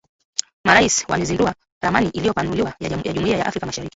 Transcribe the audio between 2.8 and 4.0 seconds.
Jumuiya ya Afrika Mashariki